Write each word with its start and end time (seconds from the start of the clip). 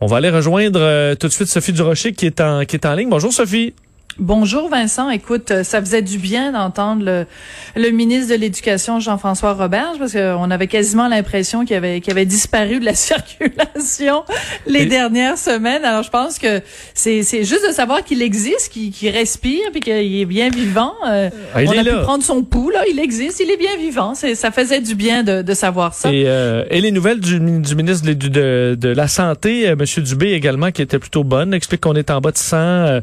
On 0.00 0.06
va 0.06 0.18
aller 0.18 0.30
rejoindre 0.30 1.14
tout 1.14 1.26
de 1.26 1.32
suite 1.32 1.48
Sophie 1.48 1.72
Durocher 1.72 2.12
qui 2.12 2.26
est 2.26 2.40
en, 2.40 2.64
qui 2.64 2.76
est 2.76 2.84
en 2.84 2.94
ligne. 2.94 3.08
Bonjour 3.08 3.32
Sophie. 3.32 3.74
Bonjour 4.18 4.70
Vincent. 4.70 5.10
Écoute, 5.10 5.50
euh, 5.50 5.62
ça 5.62 5.78
faisait 5.78 6.00
du 6.00 6.16
bien 6.16 6.52
d'entendre 6.52 7.04
le, 7.04 7.26
le, 7.74 7.90
ministre 7.90 8.32
de 8.34 8.40
l'Éducation 8.40 8.98
Jean-François 8.98 9.52
Roberge 9.52 9.98
parce 9.98 10.12
qu'on 10.14 10.50
avait 10.50 10.68
quasiment 10.68 11.06
l'impression 11.06 11.66
qu'il 11.66 11.76
avait, 11.76 12.00
qu'il 12.00 12.12
avait 12.12 12.24
disparu 12.24 12.80
de 12.80 12.86
la 12.86 12.94
circulation 12.94 14.24
les 14.66 14.86
dernières 14.86 15.36
semaines. 15.36 15.84
Alors 15.84 16.02
je 16.02 16.08
pense 16.08 16.38
que 16.38 16.62
c'est, 16.94 17.24
c'est 17.24 17.44
juste 17.44 17.68
de 17.68 17.74
savoir 17.74 18.04
qu'il 18.04 18.22
existe, 18.22 18.72
qu'il, 18.72 18.90
qu'il 18.90 19.10
respire 19.10 19.70
puis 19.70 19.82
qu'il 19.82 19.92
est 19.92 20.24
bien 20.24 20.48
vivant. 20.48 20.94
Euh, 21.06 21.28
ah, 21.54 21.58
on 21.66 21.78
a 21.78 21.84
pu 21.84 22.02
prendre 22.02 22.24
son 22.24 22.42
pouls 22.42 22.70
là, 22.70 22.84
il 22.90 22.98
existe, 22.98 23.40
il 23.40 23.50
est 23.50 23.58
bien 23.58 23.76
vivant. 23.78 24.14
C'est, 24.14 24.34
ça 24.34 24.50
faisait 24.50 24.80
du 24.80 24.94
bien 24.94 25.24
de, 25.24 25.42
de 25.42 25.54
savoir 25.54 25.92
ça. 25.92 26.10
Et, 26.10 26.24
euh, 26.26 26.64
et 26.70 26.80
les 26.80 26.90
nouvelles 26.90 27.20
du, 27.20 27.38
du 27.38 27.74
ministre 27.74 28.06
de, 28.06 28.14
de, 28.14 28.76
de, 28.80 28.88
la 28.88 29.08
Santé, 29.08 29.68
euh, 29.68 29.76
Monsieur 29.76 30.00
Dubé 30.00 30.32
également, 30.32 30.70
qui 30.70 30.80
étaient 30.80 30.98
plutôt 30.98 31.22
bonnes, 31.22 31.52
explique 31.52 31.82
qu'on 31.82 31.96
est 31.96 32.10
en 32.10 32.22
bas 32.22 32.30
de 32.30 32.38
100 32.38 33.02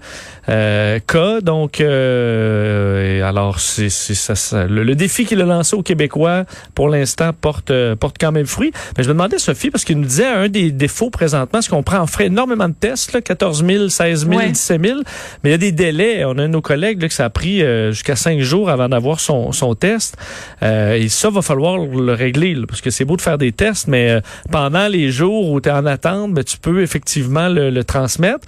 cas. 1.06 1.42
Donc, 1.42 1.82
euh, 1.82 3.28
alors, 3.28 3.60
c'est 3.60 3.90
ça, 3.90 4.68
le, 4.68 4.96
défi 4.96 5.26
qu'il 5.26 5.42
a 5.42 5.46
lancé 5.46 5.76
aux 5.76 5.84
Québécois, 5.84 6.46
pour 6.76 6.90
l'instant, 6.90 7.32
porte 7.40 7.72
euh, 7.72 7.96
porte 7.96 8.18
quand 8.20 8.32
même 8.32 8.46
fruit. 8.46 8.72
Mais 8.98 9.04
je 9.04 9.10
me 9.10 9.14
demandais, 9.14 9.40
Sophie, 9.40 9.70
parce 9.70 9.84
qu'il 9.86 9.98
nous 9.98 10.06
disait 10.06 10.28
un 10.28 10.50
des 10.50 10.72
défauts 10.72 11.10
présentement, 11.10 11.62
c'est 11.62 11.70
qu'on 11.70 11.84
prend 11.84 12.00
en 12.00 12.08
frais 12.08 12.28
énormément 12.28 12.70
de 12.70 12.74
tests, 12.74 13.14
là, 13.14 13.22
14 13.22 13.66
000, 13.66 13.90
16 13.90 14.28
000, 14.30 14.42
17 14.42 14.86
000, 14.86 15.00
mais 15.44 15.50
il 15.50 15.52
y 15.52 15.56
a 15.56 15.58
des 15.58 15.72
délais. 15.72 16.26
On 16.26 16.38
a 16.38 16.44
un 16.44 16.48
de 16.48 16.54
nos 16.54 16.62
collègues 16.62 17.02
là, 17.02 17.08
que 17.08 17.14
ça 17.14 17.26
a 17.26 17.30
pris 17.30 17.62
euh, 17.62 17.92
jusqu'à 17.92 18.16
cinq 18.16 18.40
jours 18.40 18.70
avant 18.70 18.90
d'avoir 18.90 19.20
son, 19.20 19.52
son 19.52 19.76
test. 19.76 20.18
Euh, 20.62 20.96
et 20.96 21.10
ça, 21.10 21.30
va 21.30 21.42
falloir 21.42 21.78
le 21.78 22.14
régler, 22.14 22.56
parce 22.68 22.82
que 22.82 22.90
c'est 22.90 23.06
beau 23.06 23.18
de 23.18 23.22
faire 23.22 23.38
des 23.38 23.52
tests, 23.52 23.88
mais 23.88 24.22
pendant 24.52 24.88
les 24.88 25.12
jours 25.12 25.50
où 25.50 25.60
tu 25.60 25.70
es 25.70 25.72
en 25.72 25.86
attente, 25.86 26.34
ben, 26.34 26.44
tu 26.44 26.58
peux 26.58 26.82
effectivement 26.82 27.50
le, 27.50 27.70
le 27.70 27.84
transmettre. 27.84 28.48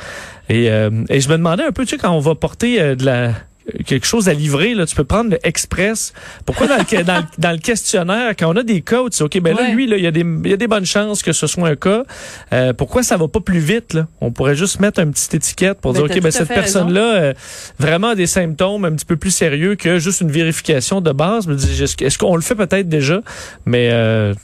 Et, 0.50 0.66
et 0.66 1.20
je 1.22 1.30
me 1.30 1.38
demandais 1.38 1.64
un 1.64 1.72
peu, 1.72 1.84
tu 1.84 1.92
sais, 1.92 1.98
quand 1.98 2.12
on 2.12 2.20
va 2.20 2.36
porter 2.36 2.82
euh, 2.82 2.96
de 2.96 3.06
la 3.06 3.34
quelque 3.88 4.06
chose 4.06 4.30
à 4.30 4.34
livrer, 4.34 4.76
là, 4.76 4.86
tu 4.86 4.96
peux 4.96 5.04
prendre 5.04 5.32
le 5.32 5.40
express. 5.44 6.14
Pourquoi 6.46 6.68
dans 6.68 6.78
le, 6.78 7.04
dans, 7.40 7.52
le 7.52 7.58
questionnaire, 7.58 8.36
quand 8.38 8.54
on 8.54 8.56
a 8.56 8.62
des 8.62 8.82
cas, 8.82 9.02
tu 9.06 9.18
dis, 9.18 9.24
OK, 9.24 9.40
ben 9.42 9.56
là, 9.56 9.72
lui, 9.72 9.88
là, 9.88 9.98
il 9.98 10.04
y, 10.04 10.08
a 10.08 10.12
des, 10.12 10.20
il 10.20 10.50
y 10.52 10.54
a 10.54 10.58
des 10.58 10.68
bonnes 10.68 10.86
chances 10.86 11.24
que 11.24 11.34
ce 11.34 11.48
soit 11.48 11.70
un 11.70 11.76
cas. 11.76 12.04
Euh, 12.54 12.74
pourquoi 12.74 13.02
ça 13.02 13.18
va 13.18 13.28
pas 13.28 13.40
plus 13.40 13.58
vite? 13.58 13.94
Là? 13.94 14.08
On 14.22 14.32
pourrait 14.32 14.56
juste 14.56 14.80
mettre 14.80 15.00
une 15.00 15.12
petite 15.12 15.34
étiquette 15.34 15.80
pour 15.82 15.94
ben, 15.94 16.06
dire, 16.06 16.16
OK, 16.16 16.22
ben 16.22 16.32
cette 16.32 16.48
personne-là, 16.48 17.16
euh, 17.16 17.34
vraiment 17.80 18.10
a 18.10 18.16
des 18.16 18.28
symptômes 18.28 18.86
un 18.86 18.92
petit 18.92 19.06
peu 19.06 19.16
plus 19.16 19.32
sérieux 19.32 19.74
que 19.76 19.98
juste 19.98 20.22
une 20.22 20.32
vérification 20.32 21.02
de 21.02 21.12
base. 21.12 21.50
Est-ce 21.50 22.18
qu'on 22.20 22.36
le 22.36 22.44
fait 22.44 22.56
peut-être 22.56 22.88
déjà? 22.88 23.22
Mais 23.66 23.90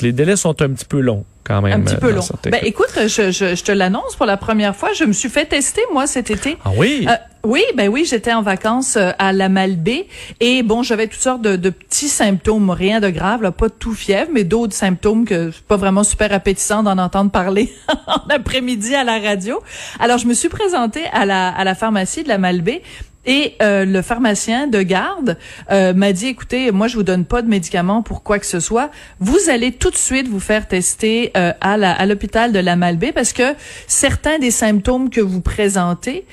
les 0.02 0.14
délais 0.14 0.36
sont 0.36 0.60
un 0.64 0.70
petit 0.70 0.86
peu 0.86 1.00
longs. 1.00 1.26
Quand 1.44 1.62
même, 1.62 1.82
un 1.82 1.84
petit 1.84 1.96
peu 1.96 2.12
long. 2.12 2.24
Ben, 2.44 2.62
écoute, 2.64 2.92
je, 2.96 3.32
je, 3.32 3.56
je 3.56 3.64
te 3.64 3.72
l'annonce 3.72 4.16
pour 4.16 4.26
la 4.26 4.38
première 4.38 4.76
fois. 4.76 4.94
Je 4.94 5.06
me 5.06 5.14
suis 5.14 5.30
fait 5.30 5.46
tester, 5.46 5.82
moi, 5.92 6.08
cet 6.08 6.30
été. 6.30 6.58
Ah 6.64 6.72
oui? 6.76 7.08
Oui, 7.44 7.64
ben 7.76 7.90
oui, 7.90 8.06
j'étais 8.06 8.34
en 8.34 8.44
vacances 8.44 8.98
euh, 8.98 9.12
à 9.18 9.34
la 9.34 9.50
Malbaie 9.50 10.06
et 10.40 10.62
bon, 10.62 10.84
j'avais 10.84 11.08
toutes 11.08 11.22
sortes 11.22 11.42
de, 11.42 11.70
petits 11.72 12.08
symptômes, 12.08 12.70
rien 12.70 13.00
de 13.00 13.10
grave, 13.10 13.42
là, 13.42 13.52
pas 13.52 13.68
de 13.68 13.74
tout 13.74 13.96
fièvre, 13.96 14.30
mais 14.32 14.44
d'autres 14.44 14.76
symptômes 14.76 15.26
que 15.26 15.50
c'est 15.50 15.64
pas 15.64 15.78
vraiment 15.78 16.04
super 16.04 16.32
appétissant 16.34 16.84
d'en 16.84 17.00
entendre 17.00 17.32
parler 17.32 17.74
en 18.08 18.30
après-midi 18.30 18.94
à 18.94 19.04
la 19.04 19.18
radio. 19.20 19.60
Alors, 20.00 20.20
je 20.20 20.28
me 20.28 20.36
suis 20.36 20.50
présentée 20.50 21.06
à 21.14 21.26
la, 21.26 21.50
à 21.50 21.64
la 21.64 21.74
pharmacie 21.74 22.22
de 22.22 22.28
la 22.28 22.38
Malbaie 22.38 22.84
et 23.26 23.56
euh, 23.62 23.86
le 23.86 24.02
pharmacien 24.02 24.68
de 24.68 24.82
garde 24.82 25.38
euh, 25.72 25.94
m'a 25.94 26.12
dit, 26.12 26.28
écoutez, 26.28 26.72
moi 26.72 26.88
je 26.88 26.96
vous 26.96 27.04
donne 27.04 27.26
pas 27.26 27.42
de 27.42 27.48
médicaments 27.48 28.02
pour 28.02 28.24
quoi 28.24 28.40
que 28.40 28.46
ce 28.46 28.60
soit. 28.60 28.90
Vous 29.20 29.38
allez 29.50 29.72
tout 29.72 29.92
de 29.92 29.98
suite 29.98 30.28
vous 30.28 30.40
faire 30.40 30.68
tester 30.68 31.32
euh, 31.38 31.54
à, 31.62 31.78
la, 31.78 31.92
à 31.92 32.06
l'hôpital 32.06 32.52
de 32.52 32.60
la 32.60 32.76
Malbaie 32.76 33.12
parce 33.12 33.34
que 33.34 33.54
certains 33.86 34.40
des 34.40 34.50
symptômes 34.50 35.10
que 35.10 35.22
vous 35.22 35.42
présentez 35.42 36.26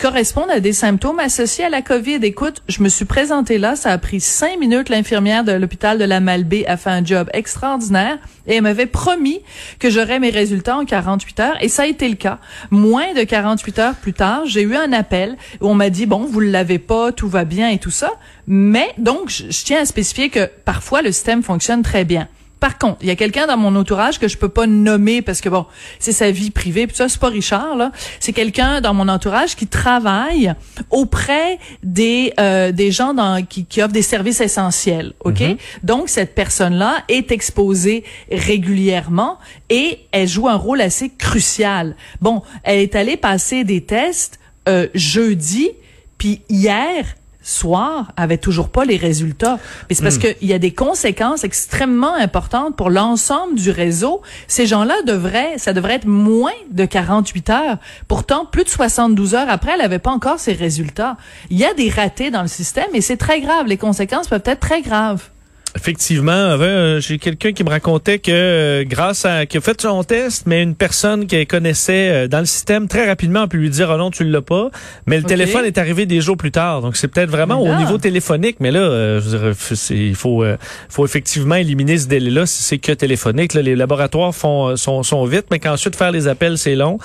correspondent 0.00 0.50
à 0.50 0.60
des 0.60 0.72
symptômes 0.72 1.20
associés 1.20 1.64
à 1.64 1.70
la 1.70 1.82
COVID. 1.82 2.18
Écoute, 2.22 2.62
je 2.68 2.82
me 2.82 2.88
suis 2.88 3.04
présentée 3.04 3.58
là, 3.58 3.76
ça 3.76 3.90
a 3.90 3.98
pris 3.98 4.20
cinq 4.20 4.58
minutes. 4.58 4.88
L'infirmière 4.88 5.44
de 5.44 5.52
l'hôpital 5.52 5.98
de 5.98 6.04
la 6.04 6.20
Malbaie 6.20 6.66
a 6.66 6.76
fait 6.76 6.90
un 6.90 7.04
job 7.04 7.30
extraordinaire 7.32 8.18
et 8.48 8.56
elle 8.56 8.62
m'avait 8.62 8.86
promis 8.86 9.40
que 9.78 9.90
j'aurais 9.90 10.18
mes 10.18 10.30
résultats 10.30 10.76
en 10.76 10.84
48 10.84 11.40
heures 11.40 11.56
et 11.60 11.68
ça 11.68 11.82
a 11.82 11.86
été 11.86 12.08
le 12.08 12.16
cas. 12.16 12.38
Moins 12.70 13.14
de 13.14 13.22
48 13.22 13.78
heures 13.78 13.94
plus 13.94 14.14
tard, 14.14 14.42
j'ai 14.46 14.62
eu 14.62 14.74
un 14.74 14.92
appel 14.92 15.36
où 15.60 15.68
on 15.68 15.74
m'a 15.74 15.90
dit 15.90 16.06
bon, 16.08 16.26
vous 16.26 16.42
ne 16.42 16.50
l'avez 16.50 16.78
pas, 16.78 17.12
tout 17.12 17.28
va 17.28 17.44
bien 17.44 17.68
et 17.68 17.78
tout 17.78 17.90
ça. 17.90 18.12
Mais 18.46 18.88
donc, 18.98 19.30
je, 19.30 19.44
tiens 19.64 19.82
à 19.82 19.84
spécifier 19.84 20.30
que 20.30 20.50
parfois 20.64 21.02
le 21.02 21.12
système 21.12 21.42
fonctionne 21.42 21.82
très 21.82 22.04
bien. 22.04 22.28
Par 22.60 22.76
contre, 22.76 22.98
il 23.02 23.06
y 23.06 23.10
a 23.10 23.16
quelqu'un 23.16 23.46
dans 23.46 23.56
mon 23.56 23.76
entourage 23.76 24.18
que 24.18 24.26
je 24.26 24.36
peux 24.36 24.48
pas 24.48 24.66
nommer 24.66 25.22
parce 25.22 25.40
que 25.40 25.48
bon, 25.48 25.66
c'est 26.00 26.12
sa 26.12 26.30
vie 26.32 26.50
privée. 26.50 26.88
Puis 26.88 26.96
ça, 26.96 27.08
c'est 27.08 27.20
pas 27.20 27.28
Richard 27.28 27.76
là. 27.76 27.92
C'est 28.18 28.32
quelqu'un 28.32 28.80
dans 28.80 28.94
mon 28.94 29.08
entourage 29.08 29.54
qui 29.54 29.68
travaille 29.68 30.52
auprès 30.90 31.60
des 31.84 32.32
euh, 32.40 32.72
des 32.72 32.90
gens 32.90 33.14
dans, 33.14 33.44
qui, 33.44 33.64
qui 33.64 33.80
offrent 33.80 33.92
des 33.92 34.02
services 34.02 34.40
essentiels. 34.40 35.12
Ok? 35.20 35.38
Mm-hmm. 35.38 35.58
Donc 35.84 36.08
cette 36.08 36.34
personne-là 36.34 37.04
est 37.08 37.30
exposée 37.30 38.02
régulièrement 38.32 39.38
et 39.70 40.00
elle 40.10 40.26
joue 40.26 40.48
un 40.48 40.56
rôle 40.56 40.80
assez 40.80 41.10
crucial. 41.10 41.94
Bon, 42.20 42.42
elle 42.64 42.80
est 42.80 42.96
allée 42.96 43.16
passer 43.16 43.62
des 43.62 43.82
tests 43.82 44.40
euh, 44.68 44.88
jeudi 44.94 45.70
puis 46.18 46.42
hier 46.48 47.04
soir 47.48 48.12
avait 48.16 48.38
toujours 48.38 48.68
pas 48.68 48.84
les 48.84 48.96
résultats. 48.96 49.58
Mais 49.88 49.94
c'est 49.94 50.02
parce 50.02 50.16
hmm. 50.16 50.34
qu'il 50.34 50.48
y 50.48 50.52
a 50.52 50.58
des 50.58 50.72
conséquences 50.72 51.44
extrêmement 51.44 52.14
importantes 52.14 52.76
pour 52.76 52.90
l'ensemble 52.90 53.54
du 53.54 53.70
réseau. 53.70 54.20
Ces 54.48 54.66
gens-là 54.66 54.96
devraient, 55.06 55.56
ça 55.56 55.72
devrait 55.72 55.94
être 55.94 56.06
moins 56.06 56.52
de 56.70 56.84
48 56.84 57.50
heures. 57.50 57.78
Pourtant, 58.06 58.44
plus 58.44 58.64
de 58.64 58.68
72 58.68 59.34
heures 59.34 59.48
après, 59.48 59.72
elle 59.74 59.80
avait 59.80 59.98
pas 59.98 60.10
encore 60.10 60.38
ses 60.38 60.52
résultats. 60.52 61.16
Il 61.50 61.56
y 61.56 61.64
a 61.64 61.72
des 61.74 61.88
ratés 61.88 62.30
dans 62.30 62.42
le 62.42 62.48
système 62.48 62.88
et 62.92 63.00
c'est 63.00 63.16
très 63.16 63.40
grave. 63.40 63.66
Les 63.66 63.78
conséquences 63.78 64.28
peuvent 64.28 64.42
être 64.44 64.60
très 64.60 64.82
graves. 64.82 65.30
Effectivement, 65.78 66.32
euh, 66.32 66.98
j'ai 66.98 67.18
quelqu'un 67.18 67.52
qui 67.52 67.62
me 67.62 67.70
racontait 67.70 68.18
que 68.18 68.32
euh, 68.32 68.84
grâce 68.84 69.24
à 69.24 69.46
qui 69.46 69.58
a 69.58 69.60
fait 69.60 69.80
son 69.80 70.02
test, 70.02 70.42
mais 70.46 70.60
une 70.60 70.74
personne 70.74 71.28
qu'elle 71.28 71.46
connaissait 71.46 72.10
euh, 72.10 72.26
dans 72.26 72.40
le 72.40 72.46
système 72.46 72.88
très 72.88 73.06
rapidement 73.06 73.42
a 73.42 73.46
pu 73.46 73.58
lui 73.58 73.70
dire 73.70 73.88
oh 73.94 73.96
non 73.96 74.10
tu 74.10 74.24
l'as 74.24 74.42
pas, 74.42 74.70
mais 75.06 75.18
le 75.18 75.22
téléphone 75.22 75.64
est 75.64 75.78
arrivé 75.78 76.04
des 76.04 76.20
jours 76.20 76.36
plus 76.36 76.50
tard. 76.50 76.82
Donc 76.82 76.96
c'est 76.96 77.06
peut-être 77.06 77.30
vraiment 77.30 77.62
au 77.62 77.72
niveau 77.76 77.96
téléphonique, 77.96 78.56
mais 78.58 78.72
là 78.72 79.20
je 79.20 79.28
dirais, 79.28 79.52
il 79.90 80.16
faut 80.16 80.44
faut 80.88 81.04
effectivement 81.04 81.54
éliminer 81.54 81.96
ce 81.96 82.08
délai-là 82.08 82.44
si 82.46 82.64
c'est 82.64 82.78
que 82.78 82.90
téléphonique. 82.90 83.54
les 83.54 83.76
laboratoires 83.76 84.34
font 84.34 84.74
sont, 84.74 85.04
sont 85.04 85.24
vite, 85.26 85.46
mais 85.52 85.60
qu'ensuite 85.60 85.94
faire 85.94 86.10
les 86.10 86.26
appels 86.26 86.58
c'est 86.58 86.74
long. 86.74 86.98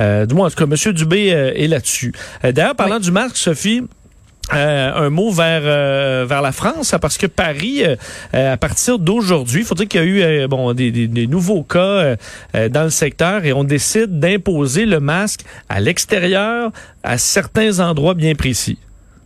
du 0.00 0.34
moins 0.34 0.48
en 0.48 0.50
tout 0.50 0.56
cas 0.56 0.66
Monsieur 0.66 0.92
Dubé 0.92 1.28
est 1.28 1.68
là-dessus. 1.68 2.12
D'ailleurs 2.42 2.74
parlant 2.74 2.98
du 2.98 3.12
masque, 3.12 3.36
Sophie. 3.36 3.82
Euh, 4.54 5.06
un 5.06 5.10
mot 5.10 5.32
vers 5.32 5.62
euh, 5.64 6.24
vers 6.28 6.40
la 6.40 6.52
France 6.52 6.94
parce 7.00 7.18
que 7.18 7.26
Paris 7.26 7.82
euh, 7.82 7.96
à 8.32 8.56
partir 8.56 9.00
d'aujourd'hui, 9.00 9.62
il 9.62 9.66
faut 9.66 9.74
dire 9.74 9.88
qu'il 9.88 10.00
y 10.00 10.22
a 10.22 10.44
eu 10.44 10.46
bon 10.46 10.72
des, 10.72 11.26
nouveaux 11.26 11.64
cas 11.64 12.16
dans 12.54 12.84
le 12.84 12.90
secteur 12.90 13.44
et 13.44 13.52
on 13.52 13.64
décide 13.64 14.20
d'imposer 14.20 14.86
le 14.86 15.00
masque 15.00 15.40
à 15.68 15.80
l'extérieur 15.80 16.70
à 17.02 17.18
certains 17.18 17.80
endroits 17.80 18.14
bien 18.14 18.34
précis. 18.34 18.78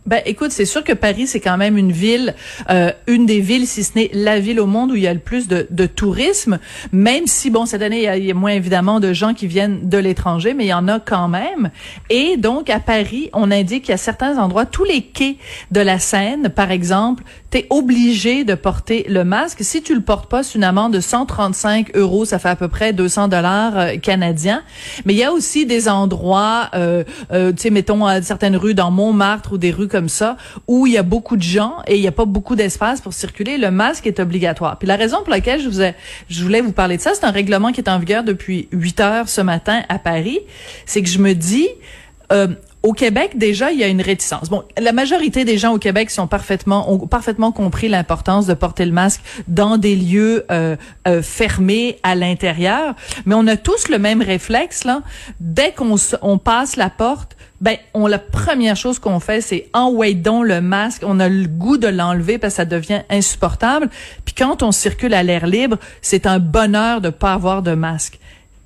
Ben, 0.07 0.21
écoute, 0.25 0.51
c'est 0.51 0.65
sûr 0.65 0.83
que 0.83 0.93
Paris, 0.93 1.27
c'est 1.27 1.39
quand 1.39 1.57
même 1.57 1.77
une 1.77 1.91
ville, 1.91 2.33
euh, 2.71 2.91
une 3.05 3.27
des 3.27 3.39
villes, 3.39 3.67
si 3.67 3.83
ce 3.83 3.91
n'est 3.95 4.09
la 4.13 4.39
ville 4.39 4.59
au 4.59 4.65
monde 4.65 4.91
où 4.91 4.95
il 4.95 5.03
y 5.03 5.07
a 5.07 5.13
le 5.13 5.19
plus 5.19 5.47
de, 5.47 5.67
de 5.69 5.85
tourisme. 5.85 6.57
Même 6.91 7.27
si, 7.27 7.51
bon, 7.51 7.67
cette 7.67 7.83
année, 7.83 8.07
il 8.17 8.25
y, 8.25 8.31
a, 8.31 8.33
moins 8.33 8.51
évidemment 8.51 8.99
de 8.99 9.13
gens 9.13 9.35
qui 9.35 9.45
viennent 9.45 9.87
de 9.87 9.97
l'étranger, 9.99 10.55
mais 10.55 10.65
il 10.65 10.69
y 10.69 10.73
en 10.73 10.87
a 10.87 10.99
quand 10.99 11.27
même. 11.27 11.69
Et 12.09 12.37
donc, 12.37 12.71
à 12.71 12.79
Paris, 12.79 13.29
on 13.33 13.51
indique 13.51 13.83
qu'il 13.83 13.91
y 13.91 13.93
a 13.93 13.97
certains 13.97 14.39
endroits, 14.39 14.65
tous 14.65 14.85
les 14.85 15.03
quais 15.03 15.37
de 15.69 15.81
la 15.81 15.99
Seine, 15.99 16.49
par 16.49 16.71
exemple, 16.71 17.23
t'es 17.51 17.67
obligé 17.69 18.45
de 18.45 18.55
porter 18.55 19.05
le 19.09 19.25
masque. 19.25 19.59
Si 19.61 19.83
tu 19.83 19.93
le 19.93 20.01
portes 20.01 20.29
pas, 20.29 20.41
c'est 20.41 20.55
une 20.57 20.63
amende 20.63 20.93
de 20.93 21.01
135 21.01 21.95
euros. 21.95 22.23
Ça 22.23 22.39
fait 22.39 22.49
à 22.49 22.55
peu 22.55 22.69
près 22.69 22.93
200 22.93 23.27
dollars 23.27 23.77
euh, 23.77 23.97
canadiens. 23.97 24.63
Mais 25.05 25.13
il 25.13 25.19
y 25.19 25.23
a 25.23 25.33
aussi 25.33 25.65
des 25.65 25.89
endroits, 25.89 26.69
euh, 26.73 27.03
euh, 27.33 27.51
tu 27.51 27.63
sais, 27.63 27.69
mettons 27.69 28.07
certaines 28.21 28.55
rues 28.55 28.73
dans 28.73 28.89
Montmartre 28.89 29.53
ou 29.53 29.57
des 29.57 29.71
rues 29.71 29.89
comme 29.89 30.07
ça 30.09 30.37
où 30.67 30.87
il 30.87 30.93
y 30.93 30.97
a 30.97 31.03
beaucoup 31.03 31.35
de 31.35 31.43
gens 31.43 31.75
et 31.87 31.97
il 31.97 32.01
n'y 32.01 32.07
a 32.07 32.13
pas 32.13 32.25
beaucoup 32.25 32.55
d'espace 32.55 33.01
pour 33.01 33.13
circuler, 33.13 33.57
le 33.57 33.69
masque 33.69 34.07
est 34.07 34.21
obligatoire. 34.21 34.79
Puis 34.79 34.87
la 34.87 34.95
raison 34.95 35.17
pour 35.17 35.29
laquelle 35.29 35.61
je, 35.61 35.67
vous 35.67 35.81
ai, 35.81 35.93
je 36.29 36.41
voulais 36.43 36.61
vous 36.61 36.71
parler 36.71 36.95
de 36.95 37.01
ça, 37.01 37.11
c'est 37.13 37.25
un 37.25 37.31
règlement 37.31 37.73
qui 37.73 37.81
est 37.81 37.89
en 37.89 37.99
vigueur 37.99 38.23
depuis 38.23 38.69
8 38.71 38.99
heures 39.01 39.29
ce 39.29 39.41
matin 39.41 39.81
à 39.89 39.99
Paris. 39.99 40.39
C'est 40.85 41.01
que 41.01 41.09
je 41.09 41.19
me 41.19 41.33
dis, 41.33 41.67
euh, 42.31 42.47
au 42.83 42.93
Québec, 42.93 43.37
déjà, 43.37 43.71
il 43.71 43.79
y 43.79 43.83
a 43.83 43.87
une 43.87 44.01
réticence. 44.01 44.49
Bon, 44.49 44.63
la 44.79 44.91
majorité 44.91 45.45
des 45.45 45.57
gens 45.57 45.73
au 45.73 45.77
Québec 45.77 46.09
sont 46.09 46.27
parfaitement 46.27 46.91
ont 46.91 47.05
parfaitement 47.07 47.51
compris 47.51 47.87
l'importance 47.87 48.47
de 48.47 48.55
porter 48.55 48.85
le 48.85 48.91
masque 48.91 49.21
dans 49.47 49.77
des 49.77 49.95
lieux 49.95 50.45
euh, 50.51 50.75
euh, 51.07 51.21
fermés 51.21 51.99
à 52.01 52.15
l'intérieur, 52.15 52.95
mais 53.25 53.35
on 53.35 53.45
a 53.47 53.55
tous 53.55 53.87
le 53.89 53.99
même 53.99 54.21
réflexe 54.21 54.83
là. 54.83 55.03
Dès 55.39 55.71
qu'on 55.73 55.95
on 56.23 56.37
passe 56.39 56.75
la 56.75 56.89
porte, 56.89 57.37
ben 57.61 57.77
on 57.93 58.07
la 58.07 58.17
première 58.17 58.75
chose 58.75 58.97
qu'on 58.97 59.19
fait 59.19 59.41
c'est 59.41 59.69
envoyer 59.73 60.15
donc 60.15 60.45
le 60.45 60.61
masque, 60.61 61.03
on 61.05 61.19
a 61.19 61.29
le 61.29 61.47
goût 61.47 61.77
de 61.77 61.87
l'enlever 61.87 62.39
parce 62.39 62.53
que 62.53 62.57
ça 62.57 62.65
devient 62.65 63.01
insupportable. 63.11 63.89
Puis 64.25 64.33
quand 64.33 64.63
on 64.63 64.71
circule 64.71 65.13
à 65.13 65.21
l'air 65.21 65.45
libre, 65.45 65.77
c'est 66.01 66.25
un 66.25 66.39
bonheur 66.39 66.99
de 66.99 67.09
pas 67.09 67.33
avoir 67.33 67.61
de 67.61 67.75
masque. 67.75 68.19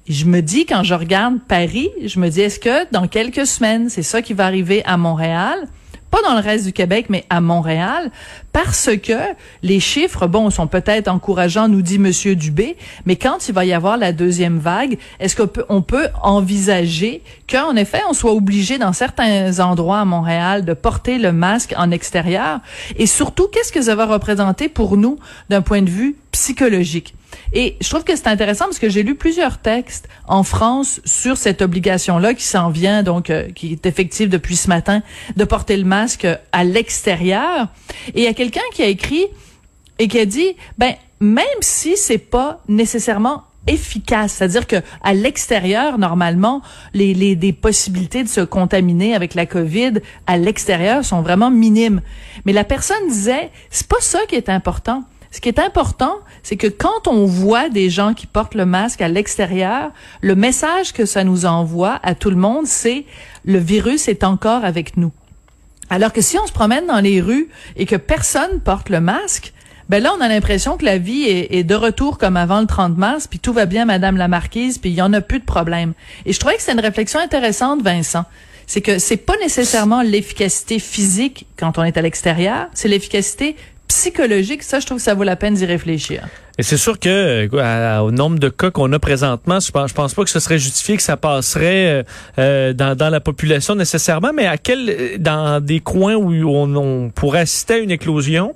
Je 0.08 0.26
me 0.26 0.42
dis, 0.42 0.66
quand 0.66 0.84
je 0.84 0.94
regarde 0.94 1.40
Paris, 1.48 1.90
je 2.04 2.20
me 2.20 2.30
dis, 2.30 2.42
est-ce 2.42 2.60
que 2.60 2.92
dans 2.92 3.08
quelques 3.08 3.46
semaines, 3.46 3.90
c'est 3.90 4.04
ça 4.04 4.22
qui 4.22 4.34
va 4.34 4.46
arriver 4.46 4.84
à 4.86 4.98
Montréal? 4.98 5.68
pas 6.16 6.22
dans 6.22 6.36
le 6.36 6.42
reste 6.42 6.66
du 6.66 6.72
Québec, 6.72 7.08
mais 7.10 7.26
à 7.30 7.42
Montréal, 7.42 8.10
parce 8.56 8.90
que 9.04 9.36
les 9.64 9.82
chiffres, 9.82 10.28
bon, 10.28 10.50
sont 10.50 10.68
peut-être 10.68 11.10
encourageants, 11.10 11.68
nous 11.68 11.82
dit 11.82 12.00
Monsieur 12.00 12.38
Dubé, 12.38 12.78
mais 13.06 13.18
quand 13.18 13.50
il 13.50 13.54
va 13.54 13.66
y 13.66 13.74
avoir 13.74 13.98
la 13.98 14.14
deuxième 14.14 14.60
vague, 14.60 14.98
est-ce 15.20 15.36
qu'on 15.36 15.82
peut, 15.82 16.08
envisager 16.24 17.22
qu'en 17.52 17.76
effet, 17.76 18.00
on 18.10 18.14
soit 18.14 18.32
obligé 18.32 18.78
dans 18.78 18.94
certains 18.94 19.60
endroits 19.60 20.00
à 20.00 20.06
Montréal 20.06 20.64
de 20.64 20.74
porter 20.74 21.18
le 21.18 21.34
masque 21.34 21.74
en 21.76 21.92
extérieur? 21.92 22.62
Et 22.96 23.08
surtout, 23.08 23.50
qu'est-ce 23.50 23.74
que 23.74 23.82
ça 23.82 23.96
va 23.96 24.06
représenter 24.06 24.70
pour 24.70 24.96
nous 24.96 25.20
d'un 25.50 25.62
point 25.62 25.82
de 25.82 25.90
vue 25.90 26.16
psychologique? 26.32 27.14
Et 27.54 27.78
je 27.82 27.90
trouve 27.90 28.04
que 28.04 28.16
c'est 28.16 28.28
intéressant 28.28 28.66
parce 28.66 28.80
que 28.80 28.90
j'ai 28.90 29.04
lu 29.04 29.16
plusieurs 29.16 29.60
textes 29.60 30.08
en 30.28 30.44
France 30.44 31.02
sur 31.06 31.38
cette 31.38 31.62
obligation-là 31.62 32.34
qui 32.34 32.44
s'en 32.44 32.70
vient, 32.70 33.04
donc 33.04 33.30
euh, 33.30 33.50
qui 33.50 33.74
est 33.74 33.86
effective 33.86 34.30
depuis 34.30 34.56
ce 34.56 34.68
matin, 34.68 35.02
de 35.36 35.44
porter 35.44 35.78
le 35.78 35.84
masque 35.84 36.28
à 36.52 36.64
l'extérieur. 36.64 37.68
Et 38.14 38.28
a 38.28 38.34
quelqu'un 38.46 38.70
qui 38.74 38.84
a 38.84 38.88
écrit 38.88 39.26
et 39.98 40.08
qui 40.08 40.20
a 40.20 40.26
dit, 40.26 40.56
ben 40.78 40.94
même 41.20 41.46
si 41.62 41.98
c'est 41.98 42.18
pas 42.18 42.62
nécessairement 42.68 43.44
efficace, 43.68 44.34
c'est-à-dire 44.34 44.68
que 44.68 44.76
à 45.02 45.16
l'extérieur 45.16 45.98
normalement 45.98 46.62
les, 46.94 47.16
les 47.16 47.36
des 47.36 47.52
possibilités 47.52 48.24
de 48.24 48.30
se 48.30 48.42
contaminer 48.42 49.16
avec 49.16 49.34
la 49.34 49.48
Covid 49.48 49.94
à 50.28 50.38
l'extérieur 50.38 51.04
sont 51.04 51.24
vraiment 51.24 51.50
minimes. 51.50 52.02
Mais 52.46 52.54
la 52.54 52.64
personne 52.64 53.08
disait 53.08 53.50
c'est 53.72 53.88
pas 53.88 54.02
ça 54.02 54.20
qui 54.28 54.36
est 54.36 54.50
important. 54.50 55.04
Ce 55.32 55.42
qui 55.42 55.50
est 55.50 55.60
important, 55.60 56.20
c'est 56.44 56.56
que 56.56 56.68
quand 56.68 57.08
on 57.08 57.26
voit 57.26 57.70
des 57.70 57.90
gens 57.90 58.14
qui 58.14 58.28
portent 58.28 58.56
le 58.56 58.66
masque 58.66 59.02
à 59.02 59.10
l'extérieur, 59.10 59.92
le 60.22 60.36
message 60.36 60.94
que 60.94 61.06
ça 61.06 61.24
nous 61.24 61.46
envoie 61.46 62.00
à 62.04 62.16
tout 62.16 62.30
le 62.30 62.38
monde, 62.38 62.68
c'est 62.68 63.06
le 63.44 63.58
virus 63.58 64.08
est 64.08 64.24
encore 64.24 64.64
avec 64.64 64.96
nous. 64.96 65.12
Alors 65.90 66.14
que 66.14 66.22
si 66.22 66.38
on 66.38 66.48
se 66.48 66.52
promène 66.52 66.88
dans 66.88 67.00
les 67.00 67.22
rues 67.22 67.50
et 67.76 67.86
que 67.86 67.96
personne 67.96 68.60
porte 68.62 68.90
le 68.90 69.02
masque, 69.02 69.54
ben 69.88 70.02
là, 70.02 70.14
on 70.18 70.22
a 70.22 70.28
l'impression 70.28 70.78
que 70.78 70.86
la 70.86 70.98
vie 70.98 71.26
est, 71.26 71.64
de 71.64 71.76
retour 71.76 72.18
comme 72.18 72.38
avant 72.38 72.60
le 72.60 72.66
30 72.66 72.98
mars, 72.98 73.28
puis 73.28 73.38
tout 73.38 73.54
va 73.54 73.68
bien, 73.68 73.86
Madame 73.86 74.18
la 74.18 74.28
Marquise, 74.28 74.80
puis 74.80 74.90
il 74.90 74.96
y 74.96 75.02
en 75.02 75.14
a 75.14 75.22
plus 75.22 75.40
de 75.40 75.46
problème. 75.46 75.94
Et 76.26 76.34
je 76.34 76.40
trouvais 76.40 76.56
que 76.56 76.64
c'est 76.64 76.74
une 76.74 76.80
réflexion 76.80 77.20
intéressante, 77.20 77.84
Vincent. 77.84 78.26
C'est 78.66 78.82
que 78.82 78.98
c'est 78.98 79.18
pas 79.18 79.38
nécessairement 79.38 80.02
l'efficacité 80.02 80.80
physique 80.80 81.46
quand 81.56 81.78
on 81.78 81.84
est 81.84 81.98
à 81.98 82.02
l'extérieur, 82.02 82.68
c'est 82.74 82.88
l'efficacité 82.88 83.56
psychologique, 83.88 84.64
ça, 84.64 84.80
je 84.80 84.86
trouve 84.86 84.98
que 84.98 85.04
ça 85.04 85.14
vaut 85.14 85.24
la 85.24 85.36
peine 85.36 85.54
d'y 85.54 85.66
réfléchir. 85.66 86.28
Et 86.58 86.64
c'est 86.64 86.78
sûr 86.78 87.00
que 87.00 87.48
euh, 87.54 88.00
au 88.00 88.12
nombre 88.12 88.40
de 88.40 88.48
cas 88.50 88.72
qu'on 88.72 88.92
a 88.94 89.00
présentement, 89.00 89.60
je 89.60 89.72
pense, 89.72 89.92
pense 89.92 90.14
pas 90.14 90.24
que 90.24 90.30
ce 90.30 90.40
serait 90.40 90.58
justifié 90.58 90.96
que 90.96 91.04
ça 91.04 91.18
passerait 91.18 91.88
euh, 91.88 92.04
euh, 92.40 92.74
dans, 92.74 92.96
dans 92.96 93.10
la 93.10 93.20
population 93.20 93.76
nécessairement, 93.76 94.32
mais 94.34 94.48
à 94.48 94.58
quel 94.58 95.18
dans 95.20 95.62
des 95.64 95.82
coins 95.82 96.16
où 96.16 96.32
on, 96.32 96.76
on 96.76 97.10
pourrait 97.10 97.42
assister 97.42 97.74
à 97.74 97.78
une 97.80 97.92
éclosion, 97.92 98.56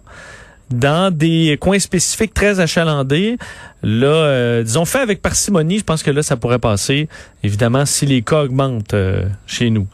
dans 0.69 1.13
des 1.13 1.57
coins 1.59 1.79
spécifiques 1.79 2.33
très 2.33 2.59
achalandés. 2.59 3.37
Là, 3.81 4.07
euh, 4.07 4.63
disons, 4.63 4.83
fait 4.85 4.99
avec 4.99 5.21
parcimonie, 5.21 5.79
je 5.79 5.83
pense 5.83 6.03
que 6.03 6.11
là, 6.11 6.21
ça 6.21 6.35
pourrait 6.35 6.59
passer, 6.59 7.07
évidemment, 7.43 7.85
si 7.85 8.05
les 8.05 8.21
cas 8.21 8.43
augmentent 8.43 8.93
euh, 8.93 9.23
chez 9.47 9.69
nous. 9.69 9.87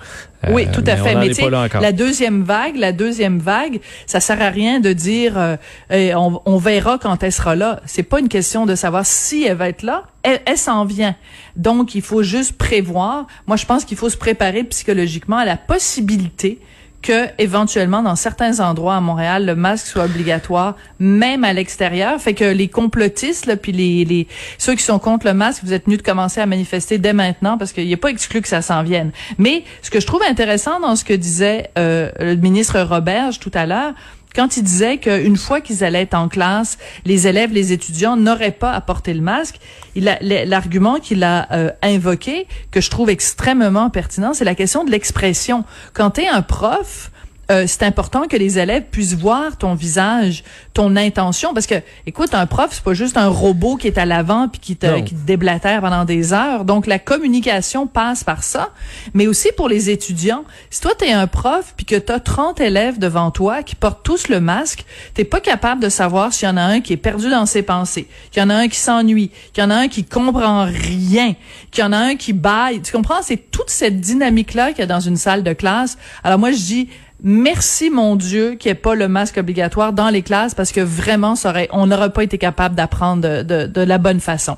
Euh, 0.44 0.50
oui, 0.52 0.68
tout 0.74 0.84
à 0.88 0.96
fait. 0.96 1.16
Mais 1.16 1.30
tu 1.30 1.44
la 1.50 1.92
deuxième 1.92 2.44
vague, 2.44 2.78
la 2.78 2.92
deuxième 2.92 3.38
vague, 3.40 3.80
ça 4.08 4.20
sert 4.20 4.42
à 4.42 4.50
rien 4.50 4.80
de 4.80 4.92
dire 4.92 5.58
eh, 5.92 6.16
on, 6.16 6.42
on, 6.46 6.58
verra 6.58 6.98
quand 6.98 7.22
elle 7.24 7.32
sera 7.32 7.56
là. 7.56 7.80
C'est 7.86 8.04
pas 8.04 8.20
une 8.20 8.28
question 8.28 8.66
de 8.66 8.74
savoir 8.74 9.06
si 9.06 9.44
elle 9.46 9.58
va 9.58 9.70
être 9.70 9.84
là. 9.84 10.04
Elle, 10.24 10.42
elle 10.46 10.58
s'en 10.58 10.86
vient. 10.86 11.16
Donc, 11.56 11.94
il 11.94 12.02
faut 12.02 12.24
juste 12.24 12.58
prévoir. 12.58 13.28
Moi, 13.46 13.56
je 13.56 13.66
pense 13.66 13.86
qu'il 13.86 13.98
faut 13.98 14.10
se 14.10 14.18
préparer 14.18 14.64
psychologiquement 14.64 15.38
à 15.38 15.46
la 15.46 15.58
possibilité 15.58 16.60
que 17.06 17.28
éventuellement 17.38 18.02
dans 18.02 18.16
certains 18.16 18.60
endroits 18.60 18.96
à 18.96 19.00
Montréal 19.00 19.46
le 19.46 19.56
masque 19.56 19.86
soit 19.86 20.06
obligatoire 20.06 20.76
même 21.00 21.44
à 21.44 21.54
l'extérieur. 21.54 22.20
Fait 22.20 22.34
que 22.34 22.46
les 22.46 22.68
complotistes 22.68 23.46
là, 23.46 23.56
puis 23.56 23.72
les, 23.72 24.28
ceux 24.58 24.74
qui 24.74 24.84
sont 24.84 24.98
contre 24.98 25.28
le 25.28 25.34
masque 25.34 25.64
vous 25.64 25.74
êtes 25.74 25.86
venus 25.86 26.00
de 26.00 26.04
commencer 26.04 26.42
à 26.42 26.48
manifester 26.48 26.98
dès 26.98 27.14
maintenant 27.14 27.60
parce 27.60 27.74
qu'il 27.74 27.88
n'est 27.88 27.96
pas 27.96 28.10
exclu 28.10 28.42
que 28.42 28.48
ça 28.48 28.64
s'en 28.64 28.82
vienne. 28.82 29.12
Mais 29.38 29.64
ce 29.84 29.92
que 29.92 30.00
je 30.00 30.08
trouve 30.08 30.24
intéressant 30.24 30.80
dans 30.80 30.96
ce 30.96 31.06
que 31.06 31.14
disait 31.14 31.70
euh, 31.78 32.10
le 32.20 32.36
ministre 32.36 32.80
Roberge 32.82 33.40
tout 33.40 33.52
à 33.54 33.68
l'heure 33.68 33.94
quand 34.36 34.58
il 34.58 34.64
disait 34.64 34.98
qu'une 34.98 35.38
fois 35.38 35.62
qu'ils 35.62 35.84
allaient 35.84 36.02
être 36.02 36.14
en 36.14 36.28
classe, 36.28 36.78
les 37.06 37.28
élèves, 37.28 37.54
les 37.54 37.72
étudiants 37.72 38.18
n'auraient 38.18 38.52
pas 38.52 38.72
à 38.72 38.82
porter 38.82 39.14
le 39.14 39.22
masque, 39.22 39.56
l'argument 39.96 41.00
qu'il 41.00 41.24
a 41.24 41.48
euh, 41.52 41.72
invoqué, 41.82 42.48
que 42.72 42.82
je 42.82 42.90
trouve 42.90 43.10
extrêmement 43.10 43.90
pertinent, 43.90 44.34
c'est 44.34 44.46
la 44.46 44.56
question 44.56 44.84
de 44.84 44.92
l'expression. 44.92 45.64
Quand 45.94 46.12
tu 46.12 46.22
es 46.22 46.28
un 46.28 46.42
prof, 46.42 47.12
euh, 47.52 47.66
c'est 47.68 47.84
important 47.84 48.28
que 48.28 48.38
les 48.38 48.58
élèves 48.58 48.86
puissent 48.92 49.14
voir 49.14 49.58
ton 49.58 49.76
visage, 49.76 50.44
ton 50.74 50.96
intention, 50.96 51.54
parce 51.54 51.68
que, 51.68 51.76
écoute, 52.06 52.34
un 52.34 52.46
prof, 52.46 52.70
c'est 52.72 52.84
pas 52.84 52.94
juste 52.94 53.18
un 53.18 53.28
robot 53.28 53.76
qui 53.76 53.88
est 53.88 53.98
à 53.98 54.06
l'avant 54.06 54.48
puis 54.48 54.60
qui 54.60 54.76
te, 54.76 55.02
qui 55.02 55.14
te 55.14 55.26
déblatère 55.26 55.82
pendant 55.82 56.06
des 56.06 56.34
heures. 56.34 56.66
Donc, 56.66 56.88
la 56.88 57.00
communication 57.00 57.88
passe 57.88 58.24
par 58.24 58.44
ça, 58.44 58.70
mais 59.14 59.28
aussi 59.28 59.50
pour 59.56 59.70
les 59.70 59.90
étudiants. 59.90 60.44
Si 60.70 60.82
toi, 60.82 60.92
tu 60.98 61.06
es 61.06 61.12
un 61.12 61.28
prof 61.28 61.74
puis 61.78 61.86
que 61.86 61.96
tu 61.96 62.12
as 62.12 62.20
30 62.20 62.60
élèves 62.60 63.00
devant 63.00 63.32
toi 63.32 63.64
qui 63.64 63.76
portent 63.76 64.04
tous 64.04 64.28
le 64.28 64.40
masque, 64.40 64.86
t'es 65.14 65.24
pas 65.24 65.40
capable 65.40 65.82
de 65.82 65.90
savoir 65.90 66.34
s'il 66.34 66.48
y 66.48 66.52
en 66.52 66.58
a 66.58 66.64
un 66.64 66.82
qui 66.82 66.94
est 66.94 66.98
perdu 66.98 67.30
dans 67.30 67.46
ses 67.46 67.62
pensées, 67.62 68.08
qu'il 68.32 68.42
y 68.42 68.46
en 68.46 68.50
a 68.50 68.56
un 68.56 68.68
qui 68.68 68.80
s'ennuie, 68.80 69.32
qu'il 69.54 69.64
y 69.64 69.68
en 69.68 69.70
a 69.70 69.76
un 69.76 69.88
qui 69.88 70.04
comprend 70.04 70.66
rien, 70.66 71.36
qu'il 71.72 71.84
y 71.84 71.88
en 71.88 71.92
a 71.92 71.98
un 71.98 72.16
qui 72.16 72.34
baille. 72.34 72.82
Tu 72.82 72.92
comprends? 72.92 73.22
C'est 73.22 73.52
toute 73.52 73.70
cette 73.70 74.00
dynamique-là 74.00 74.70
qu'il 74.72 74.80
y 74.80 74.84
a 74.84 74.88
dans 74.88 75.00
une 75.00 75.18
salle 75.18 75.44
de 75.44 75.54
classe. 75.54 75.98
Alors 76.24 76.40
moi, 76.40 76.52
je 76.52 76.58
dis, 76.58 76.90
Merci 77.24 77.90
mon 77.90 78.16
Dieu 78.16 78.56
qu'il 78.56 78.70
n'y 78.70 78.74
ait 78.74 78.80
pas 78.80 78.96
le 78.96 79.08
masque 79.08 79.38
obligatoire 79.38 79.94
dans 79.94 80.10
les 80.10 80.22
classes 80.22 80.54
parce 80.54 80.72
que 80.72 80.82
vraiment, 80.82 81.36
ça 81.36 81.50
aurait, 81.50 81.70
on 81.72 81.88
n'aurait 81.88 82.12
pas 82.12 82.24
été 82.24 82.38
capable 82.38 82.76
d'apprendre 82.76 83.22
de, 83.22 83.44
de, 83.44 83.68
de, 83.68 83.82
la 83.82 83.98
bonne 83.98 84.20
façon. 84.20 84.58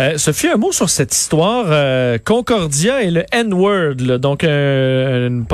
Euh, 0.00 0.18
Sophie, 0.18 0.48
un 0.48 0.56
mot 0.56 0.72
sur 0.72 0.90
cette 0.90 1.14
histoire. 1.14 1.66
Euh, 1.68 2.18
Concordia 2.22 3.02
et 3.02 3.10
le 3.10 3.24
N-word, 3.30 4.18
donc 4.18 4.42
euh, 4.42 5.28
une, 5.28 5.46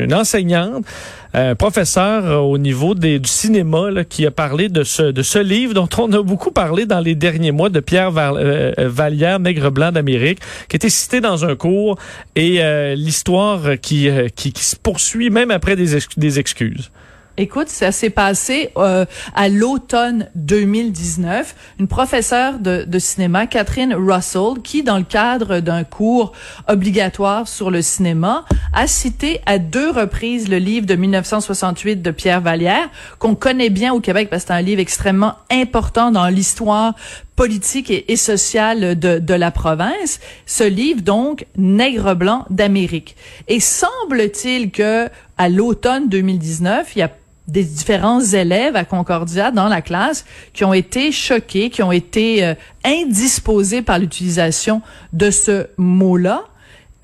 une, 0.00 0.14
enseignante, 0.14 0.84
un 1.32 1.56
professeur 1.56 2.44
au 2.44 2.56
niveau 2.56 2.94
des, 2.94 3.18
du 3.18 3.28
cinéma 3.28 3.90
là, 3.90 4.04
qui 4.04 4.26
a 4.26 4.30
parlé 4.30 4.68
de 4.68 4.84
ce, 4.84 5.02
de 5.02 5.22
ce 5.22 5.40
livre 5.40 5.74
dont 5.74 5.88
on 5.98 6.12
a 6.12 6.22
beaucoup 6.22 6.52
parlé 6.52 6.86
dans 6.86 7.00
les 7.00 7.16
derniers 7.16 7.50
mois 7.50 7.68
de 7.68 7.80
Pierre 7.80 8.12
Vallière, 8.12 9.40
Nègre 9.40 9.72
blanc 9.72 9.90
d'Amérique, 9.90 10.38
qui 10.68 10.76
était 10.76 10.88
cité 10.88 11.20
dans 11.20 11.44
un 11.44 11.56
cours 11.56 11.98
et 12.36 12.60
l'histoire 12.94 13.80
qui, 13.82 14.08
qui, 14.36 14.52
qui, 14.52 14.64
se 14.64 14.76
poursuit 14.76 15.30
même 15.30 15.50
après 15.50 15.74
des, 15.74 15.98
des 16.16 16.38
excuses. 16.38 16.92
Écoute, 17.36 17.68
ça 17.68 17.90
s'est 17.90 18.10
passé 18.10 18.70
euh, 18.76 19.04
à 19.34 19.48
l'automne 19.48 20.28
2019. 20.36 21.74
Une 21.80 21.88
professeure 21.88 22.60
de, 22.60 22.84
de, 22.86 22.98
cinéma, 23.00 23.48
Catherine 23.48 23.92
Russell, 23.92 24.62
qui, 24.62 24.84
dans 24.84 24.98
le 24.98 25.04
cadre 25.04 25.58
d'un 25.58 25.82
cours 25.82 26.30
obligatoire 26.68 27.48
sur 27.48 27.72
le 27.72 27.82
cinéma, 27.82 28.44
a 28.72 28.86
cité 28.86 29.40
à 29.46 29.58
deux 29.58 29.90
reprises 29.90 30.48
le 30.48 30.58
livre 30.58 30.86
de 30.86 30.94
1968 30.94 32.02
de 32.02 32.10
Pierre 32.12 32.40
Vallière, 32.40 32.88
qu'on 33.18 33.34
connaît 33.34 33.70
bien 33.70 33.92
au 33.92 33.98
Québec 33.98 34.30
parce 34.30 34.44
que 34.44 34.48
c'est 34.48 34.54
un 34.54 34.62
livre 34.62 34.80
extrêmement 34.80 35.34
important 35.50 36.12
dans 36.12 36.28
l'histoire 36.28 36.94
politique 37.34 37.90
et, 37.90 38.16
sociale 38.16 38.96
de, 38.96 39.18
de 39.18 39.34
la 39.34 39.50
province. 39.50 40.20
Ce 40.46 40.62
livre, 40.62 41.02
donc, 41.02 41.46
Nègre 41.56 42.14
blanc 42.14 42.46
d'Amérique. 42.50 43.16
Et 43.48 43.58
semble-t-il 43.58 44.70
que 44.70 45.08
à 45.36 45.48
l'automne 45.48 46.08
2019, 46.08 46.94
il 46.94 47.00
y 47.00 47.02
a 47.02 47.10
des 47.46 47.64
différents 47.64 48.20
élèves 48.20 48.76
à 48.76 48.84
Concordia 48.84 49.50
dans 49.50 49.68
la 49.68 49.82
classe 49.82 50.24
qui 50.52 50.64
ont 50.64 50.72
été 50.72 51.12
choqués, 51.12 51.70
qui 51.70 51.82
ont 51.82 51.92
été 51.92 52.44
euh, 52.44 52.54
indisposés 52.84 53.82
par 53.82 53.98
l'utilisation 53.98 54.80
de 55.12 55.30
ce 55.30 55.66
mot-là. 55.76 56.44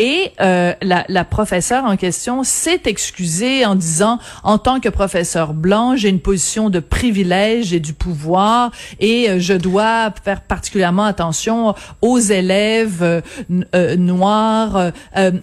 Et 0.01 0.33
euh, 0.41 0.73
la, 0.81 1.05
la, 1.09 1.25
professeure 1.27 1.85
en 1.85 1.95
question 1.99 2.43
s'est 2.43 2.81
excusée 2.87 3.67
en 3.67 3.75
disant, 3.75 4.19
en 4.45 4.57
tant 4.57 4.81
que 4.81 4.89
professeur 4.89 5.53
blanc, 5.53 5.95
j'ai 5.95 6.09
une 6.09 6.21
position 6.21 6.71
de 6.71 6.81
privilège 6.81 7.75
et 7.75 7.81
du 7.81 7.93
pouvoir 7.93 8.71
et 8.99 9.29
euh, 9.29 9.41
je 9.41 9.53
dois 9.53 10.11
faire 10.25 10.41
particulièrement 10.41 11.05
attention 11.05 11.75
aux 12.01 12.19
élèves 12.19 13.03
euh, 13.03 13.97
noirs, 13.97 14.91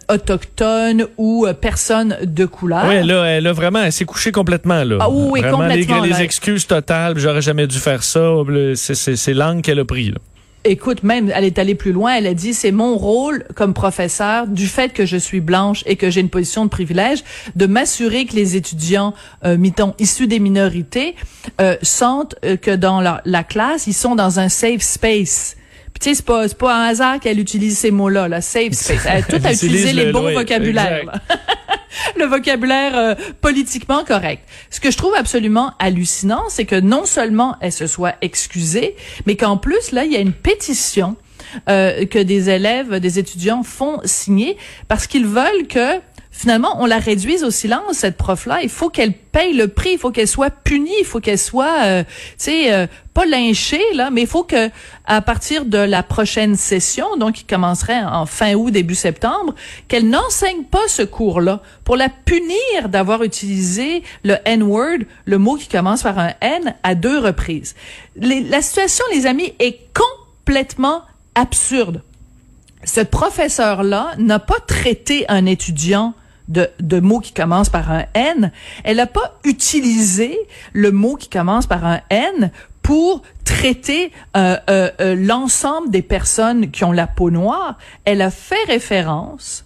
autochtones 0.09 1.05
ou 1.17 1.45
personnes 1.61 2.17
de 2.23 2.45
couleur. 2.47 2.85
Oui, 2.87 3.05
là, 3.05 3.25
elle 3.25 3.45
a 3.45 3.53
vraiment, 3.53 3.83
elle 3.83 3.93
s'est 3.93 4.05
couchée 4.05 4.31
complètement 4.31 4.83
là. 4.83 4.97
Ah 5.01 5.09
oui, 5.11 5.41
vraiment, 5.41 5.59
complètement. 5.59 6.01
Les, 6.01 6.09
les 6.09 6.21
excuses 6.23 6.65
totales, 6.65 7.19
j'aurais 7.19 7.43
jamais 7.43 7.67
dû 7.67 7.77
faire 7.77 8.01
ça. 8.01 8.31
C'est 8.73 9.33
l'angle 9.35 9.61
qu'elle 9.61 9.79
a 9.79 9.85
pris. 9.85 10.09
Là. 10.09 10.17
Écoute, 10.67 11.03
même, 11.03 11.31
elle 11.33 11.43
est 11.43 11.59
allée 11.59 11.75
plus 11.75 11.91
loin. 11.91 12.15
Elle 12.15 12.27
a 12.27 12.33
dit, 12.33 12.53
c'est 12.53 12.71
mon 12.71 12.97
rôle 12.97 13.45
comme 13.55 13.73
professeur, 13.73 14.47
du 14.47 14.67
fait 14.67 14.93
que 14.93 15.05
je 15.05 15.17
suis 15.17 15.39
blanche 15.39 15.83
et 15.85 15.95
que 15.95 16.09
j'ai 16.09 16.21
une 16.21 16.29
position 16.29 16.65
de 16.65 16.69
privilège, 16.69 17.23
de 17.55 17.65
m'assurer 17.65 18.25
que 18.25 18.35
les 18.35 18.55
étudiants, 18.55 19.13
euh, 19.45 19.57
issus 19.99 20.27
des 20.27 20.39
minorités, 20.39 21.15
euh, 21.61 21.75
sentent 21.81 22.35
euh, 22.45 22.57
que 22.57 22.71
dans 22.71 23.01
la, 23.01 23.21
la 23.25 23.43
classe, 23.43 23.87
ils 23.87 23.93
sont 23.93 24.15
dans 24.15 24.39
un 24.39 24.49
safe 24.49 24.81
space 24.81 25.55
tu 25.99 26.09
sais, 26.09 26.15
c'est 26.15 26.25
pas, 26.25 26.47
c'est 26.47 26.57
pas 26.57 26.75
un 26.75 26.89
hasard 26.89 27.19
qu'elle 27.19 27.39
utilise 27.39 27.77
ces 27.77 27.91
mots-là, 27.91 28.27
là, 28.27 28.41
safe 28.41 28.71
space. 28.73 29.05
Elle 29.05 29.17
a 29.17 29.21
tout 29.23 29.43
à 29.43 29.53
utiliser 29.53 29.93
les 29.93 30.11
bons 30.11 30.31
vocabulaires. 30.31 31.21
le 32.15 32.25
vocabulaire 32.25 32.97
euh, 32.97 33.15
politiquement 33.41 34.03
correct. 34.03 34.43
Ce 34.69 34.79
que 34.79 34.91
je 34.91 34.97
trouve 34.97 35.13
absolument 35.15 35.73
hallucinant, 35.79 36.43
c'est 36.49 36.65
que 36.65 36.79
non 36.79 37.05
seulement 37.05 37.55
elle 37.61 37.71
se 37.71 37.87
soit 37.87 38.15
excusée, 38.21 38.95
mais 39.25 39.35
qu'en 39.35 39.57
plus, 39.57 39.91
là, 39.91 40.05
il 40.05 40.11
y 40.11 40.15
a 40.15 40.19
une 40.19 40.33
pétition 40.33 41.15
euh, 41.69 42.05
que 42.05 42.19
des 42.19 42.49
élèves, 42.49 42.99
des 42.99 43.19
étudiants 43.19 43.63
font 43.63 43.99
signer 44.03 44.57
parce 44.87 45.07
qu'ils 45.07 45.25
veulent 45.25 45.67
que 45.67 45.99
finalement, 46.31 46.75
on 46.79 46.85
la 46.85 46.99
réduise 46.99 47.43
au 47.43 47.51
silence, 47.51 47.93
cette 47.93 48.17
prof-là. 48.17 48.61
Il 48.61 48.69
faut 48.69 48.89
qu'elle 48.89 49.13
paye 49.13 49.53
le 49.53 49.67
prix, 49.67 49.93
il 49.93 49.97
faut 49.97 50.11
qu'elle 50.11 50.27
soit 50.27 50.49
punie, 50.49 50.93
il 50.99 51.05
faut 51.05 51.19
qu'elle 51.19 51.37
soit, 51.37 51.85
euh, 51.85 52.03
tu 52.03 52.11
sais, 52.37 52.73
euh, 52.73 52.87
pas 53.13 53.25
lynchée, 53.25 53.83
là, 53.93 54.09
mais 54.11 54.21
il 54.21 54.27
faut 54.27 54.43
que, 54.43 54.69
à 55.05 55.21
partir 55.21 55.65
de 55.65 55.77
la 55.77 56.03
prochaine 56.03 56.55
session, 56.55 57.17
donc 57.17 57.35
qui 57.35 57.43
commencerait 57.43 58.03
en 58.03 58.25
fin 58.25 58.53
août, 58.53 58.71
début 58.71 58.95
septembre, 58.95 59.55
qu'elle 59.87 60.09
n'enseigne 60.09 60.63
pas 60.63 60.87
ce 60.87 61.01
cours-là 61.01 61.61
pour 61.83 61.95
la 61.95 62.09
punir 62.09 62.89
d'avoir 62.89 63.23
utilisé 63.23 64.03
le 64.23 64.35
N-word, 64.45 64.99
le 65.25 65.37
mot 65.37 65.55
qui 65.55 65.67
commence 65.67 66.03
par 66.03 66.19
un 66.19 66.33
N, 66.41 66.75
à 66.83 66.95
deux 66.95 67.19
reprises. 67.19 67.75
la 68.15 68.61
situation, 68.61 69.03
les 69.13 69.25
amis, 69.25 69.53
est 69.59 69.79
complètement 69.93 71.01
absurde. 71.35 72.01
Ce 72.83 73.01
professeur-là 73.01 74.13
n'a 74.17 74.39
pas 74.39 74.59
traité 74.65 75.25
un 75.29 75.45
étudiant 75.45 76.13
de, 76.47 76.69
de 76.79 76.99
mots 76.99 77.19
qui 77.19 77.33
commencent 77.33 77.69
par 77.69 77.91
un 77.91 78.05
N. 78.13 78.51
Elle 78.83 78.97
n'a 78.97 79.07
pas 79.07 79.39
utilisé 79.43 80.37
le 80.73 80.91
mot 80.91 81.15
qui 81.15 81.29
commence 81.29 81.67
par 81.67 81.85
un 81.85 82.01
N 82.09 82.51
pour 82.87 83.21
traiter 83.43 84.13
euh, 84.37 84.55
euh, 84.69 84.89
euh, 85.01 85.15
l'ensemble 85.15 85.89
des 85.89 86.01
personnes 86.01 86.71
qui 86.71 86.85
ont 86.85 86.93
la 86.93 87.05
peau 87.05 87.31
noire. 87.31 87.77
Elle 88.05 88.21
a 88.21 88.31
fait 88.31 88.63
référence, 88.65 89.65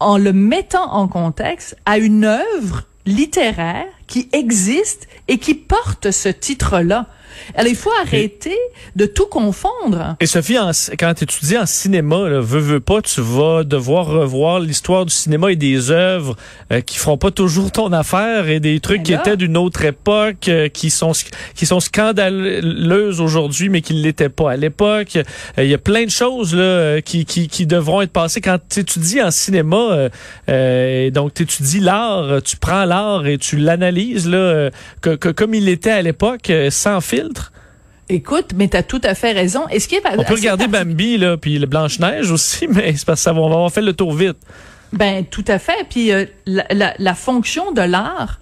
en 0.00 0.18
le 0.18 0.34
mettant 0.34 0.92
en 0.92 1.08
contexte, 1.08 1.76
à 1.86 1.96
une 1.96 2.24
œuvre 2.24 2.82
littéraire 3.06 3.86
qui 4.06 4.28
existe 4.32 5.08
et 5.28 5.38
qui 5.38 5.54
porte 5.54 6.10
ce 6.10 6.28
titre-là. 6.28 7.06
Alors, 7.54 7.70
il 7.70 7.76
faut 7.76 7.92
arrêter 8.02 8.56
de 8.94 9.06
tout 9.06 9.26
confondre. 9.26 10.16
Et 10.20 10.26
Sophie, 10.26 10.56
quand 10.98 11.14
tu 11.14 11.24
étudies 11.24 11.58
en 11.58 11.66
cinéma, 11.66 12.28
là, 12.28 12.40
veux, 12.40 12.60
veux 12.60 12.80
pas, 12.80 13.02
tu 13.02 13.20
vas 13.20 13.64
devoir 13.64 14.06
revoir 14.06 14.60
l'histoire 14.60 15.04
du 15.04 15.12
cinéma 15.12 15.52
et 15.52 15.56
des 15.56 15.90
œuvres 15.90 16.36
euh, 16.72 16.80
qui 16.80 16.98
feront 16.98 17.18
pas 17.18 17.30
toujours 17.30 17.70
ton 17.70 17.92
affaire 17.92 18.48
et 18.48 18.60
des 18.60 18.80
trucs 18.80 19.02
qui 19.02 19.12
étaient 19.12 19.36
d'une 19.36 19.56
autre 19.56 19.84
époque, 19.84 20.48
euh, 20.48 20.68
qui 20.68 20.90
sont 20.90 21.12
qui 21.54 21.66
sont 21.66 21.80
scandaleuses 21.80 23.20
aujourd'hui, 23.20 23.68
mais 23.68 23.80
qui 23.80 23.94
ne 23.94 24.02
l'étaient 24.02 24.28
pas 24.28 24.52
à 24.52 24.56
l'époque. 24.56 25.16
Euh, 25.16 25.64
il 25.64 25.68
y 25.68 25.74
a 25.74 25.78
plein 25.78 26.04
de 26.04 26.10
choses 26.10 26.54
là 26.54 27.00
qui, 27.02 27.24
qui, 27.24 27.48
qui 27.48 27.66
devront 27.66 28.02
être 28.02 28.12
passées 28.12 28.40
quand 28.40 28.58
tu 28.68 28.80
étudies 28.80 29.22
en 29.22 29.30
cinéma. 29.30 30.08
et 30.48 31.10
donc, 31.12 31.34
tu 31.34 31.42
étudies 31.42 31.80
l'art, 31.80 32.42
tu 32.42 32.56
prends 32.56 32.84
l'art 32.84 33.26
et 33.26 33.38
tu 33.38 33.56
l'analyses 33.56 34.28
là, 34.28 34.70
que, 35.00 35.16
que, 35.16 35.28
comme 35.28 35.54
il 35.54 35.68
était 35.68 35.90
à 35.90 36.02
l'époque, 36.02 36.52
sans 36.70 37.00
fil 37.00 37.25
Écoute, 38.08 38.52
mais 38.54 38.68
tu 38.68 38.76
as 38.76 38.82
tout 38.82 39.00
à 39.02 39.14
fait 39.14 39.32
raison. 39.32 39.66
Est-ce 39.68 39.88
qu'il 39.88 39.98
On 40.16 40.22
peut 40.22 40.34
regarder 40.34 40.68
Bambi 40.68 41.18
là, 41.18 41.36
puis 41.36 41.58
le 41.58 41.66
Blanche-Neige 41.66 42.30
aussi, 42.30 42.68
mais 42.70 42.94
c'est 42.96 43.04
parce 43.04 43.20
que 43.20 43.24
ça 43.24 43.32
va, 43.32 43.40
on 43.40 43.48
va 43.48 43.54
avoir 43.56 43.72
fait 43.72 43.82
le 43.82 43.92
tour 43.92 44.12
vite. 44.12 44.36
Ben 44.92 45.24
tout 45.24 45.44
à 45.48 45.58
fait. 45.58 45.86
Puis 45.90 46.12
euh, 46.12 46.24
la, 46.46 46.94
la 46.96 47.14
fonction 47.14 47.72
de 47.72 47.80
l'art, 47.80 48.38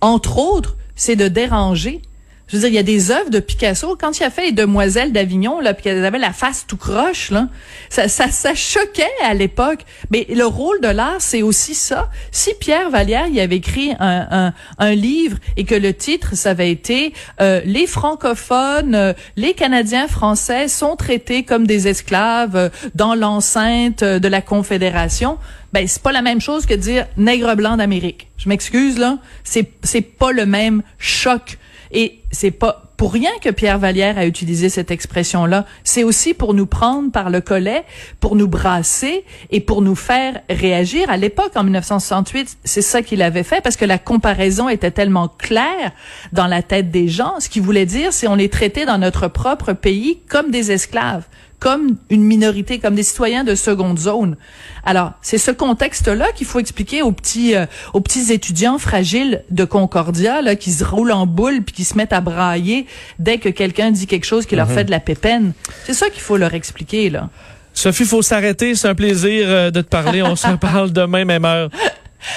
entre 0.00 0.38
autres, 0.38 0.76
c'est 0.96 1.16
de 1.16 1.28
déranger. 1.28 2.02
Je 2.46 2.56
veux 2.56 2.60
dire, 2.60 2.68
il 2.68 2.74
y 2.74 2.78
a 2.78 2.82
des 2.82 3.10
œuvres 3.10 3.30
de 3.30 3.40
Picasso. 3.40 3.96
Quand 3.98 4.18
il 4.20 4.22
a 4.22 4.30
fait 4.30 4.46
les 4.46 4.52
Demoiselles 4.52 5.12
d'Avignon, 5.12 5.60
là, 5.60 5.72
puis 5.72 5.84
qu'elles 5.84 6.04
avaient 6.04 6.18
la 6.18 6.32
face 6.32 6.66
tout 6.66 6.76
croche, 6.76 7.30
là, 7.30 7.48
ça, 7.88 8.08
ça, 8.08 8.28
ça 8.28 8.54
choquait 8.54 9.04
à 9.24 9.32
l'époque. 9.32 9.80
Mais 10.10 10.26
le 10.28 10.44
rôle 10.44 10.80
de 10.82 10.88
l'art, 10.88 11.20
c'est 11.20 11.42
aussi 11.42 11.74
ça. 11.74 12.10
Si 12.32 12.52
Pierre 12.60 12.90
Vallière 12.90 13.28
il 13.28 13.40
avait 13.40 13.56
écrit 13.56 13.92
un, 13.98 14.26
un, 14.30 14.52
un, 14.78 14.94
livre 14.94 15.38
et 15.56 15.64
que 15.64 15.74
le 15.74 15.94
titre, 15.94 16.36
ça 16.36 16.50
avait 16.50 16.70
été 16.70 17.14
euh, 17.40 17.62
Les 17.64 17.86
francophones, 17.86 18.94
euh, 18.94 19.14
les 19.36 19.54
Canadiens 19.54 20.06
français 20.06 20.68
sont 20.68 20.96
traités 20.96 21.44
comme 21.44 21.66
des 21.66 21.88
esclaves 21.88 22.56
euh, 22.56 22.68
dans 22.94 23.14
l'enceinte 23.14 24.04
de 24.04 24.28
la 24.28 24.42
Confédération, 24.42 25.38
ben 25.72 25.88
c'est 25.88 26.02
pas 26.02 26.12
la 26.12 26.22
même 26.22 26.40
chose 26.40 26.66
que 26.66 26.74
dire 26.74 27.06
nègre 27.16 27.56
blanc 27.56 27.76
d'Amérique. 27.76 28.28
Je 28.36 28.48
m'excuse 28.48 28.98
là, 28.98 29.18
c'est 29.42 29.70
c'est 29.82 30.02
pas 30.02 30.30
le 30.30 30.46
même 30.46 30.82
choc 30.98 31.58
et 31.94 32.20
c'est 32.32 32.50
pas 32.50 32.82
pour 32.96 33.12
rien 33.12 33.30
que 33.40 33.50
Pierre 33.50 33.78
Vallière 33.78 34.18
a 34.18 34.26
utilisé 34.26 34.68
cette 34.68 34.90
expression-là. 34.90 35.64
C'est 35.82 36.04
aussi 36.04 36.34
pour 36.34 36.54
nous 36.54 36.66
prendre 36.66 37.10
par 37.10 37.30
le 37.30 37.40
collet, 37.40 37.84
pour 38.20 38.36
nous 38.36 38.46
brasser 38.46 39.24
et 39.50 39.60
pour 39.60 39.82
nous 39.82 39.94
faire 39.94 40.40
réagir. 40.48 41.10
À 41.10 41.16
l'époque, 41.16 41.52
en 41.56 41.64
1968, 41.64 42.58
c'est 42.64 42.82
ça 42.82 43.02
qu'il 43.02 43.22
avait 43.22 43.42
fait 43.42 43.60
parce 43.62 43.76
que 43.76 43.84
la 43.84 43.98
comparaison 43.98 44.68
était 44.68 44.90
tellement 44.90 45.28
claire 45.28 45.92
dans 46.32 46.46
la 46.46 46.62
tête 46.62 46.90
des 46.90 47.08
gens. 47.08 47.40
Ce 47.40 47.48
qu'il 47.48 47.62
voulait 47.62 47.86
dire, 47.86 48.12
c'est 48.12 48.28
on 48.28 48.36
les 48.36 48.48
traitait 48.48 48.86
dans 48.86 48.98
notre 48.98 49.28
propre 49.28 49.72
pays 49.72 50.20
comme 50.28 50.50
des 50.50 50.70
esclaves 50.70 51.24
comme 51.64 51.96
une 52.10 52.22
minorité, 52.22 52.78
comme 52.78 52.94
des 52.94 53.02
citoyens 53.02 53.42
de 53.42 53.54
seconde 53.54 53.98
zone. 53.98 54.36
Alors, 54.84 55.12
c'est 55.22 55.38
ce 55.38 55.50
contexte-là 55.50 56.26
qu'il 56.36 56.46
faut 56.46 56.58
expliquer 56.58 57.00
aux 57.00 57.10
petits, 57.10 57.56
euh, 57.56 57.64
aux 57.94 58.02
petits 58.02 58.34
étudiants 58.34 58.76
fragiles 58.76 59.42
de 59.50 59.64
Concordia, 59.64 60.42
là, 60.42 60.56
qui 60.56 60.70
se 60.70 60.84
roulent 60.84 61.12
en 61.12 61.26
boule 61.26 61.62
puis 61.62 61.74
qui 61.74 61.84
se 61.84 61.96
mettent 61.96 62.12
à 62.12 62.20
brailler 62.20 62.84
dès 63.18 63.38
que 63.38 63.48
quelqu'un 63.48 63.92
dit 63.92 64.06
quelque 64.06 64.26
chose 64.26 64.44
qui 64.44 64.56
leur 64.56 64.68
mhm. 64.68 64.74
fait 64.74 64.84
de 64.84 64.90
la 64.90 65.00
pépène. 65.00 65.54
C'est 65.86 65.94
ça 65.94 66.10
qu'il 66.10 66.20
faut 66.20 66.36
leur 66.36 66.52
expliquer, 66.52 67.08
là. 67.08 67.30
Sophie, 67.72 68.04
faut 68.04 68.20
s'arrêter. 68.20 68.74
C'est 68.74 68.88
un 68.88 68.94
plaisir 68.94 69.46
euh, 69.48 69.70
de 69.70 69.80
te 69.80 69.88
parler. 69.88 70.22
On 70.22 70.36
se 70.36 70.46
parle 70.60 70.92
demain, 70.92 71.24
même 71.24 71.46
heure. 71.46 71.70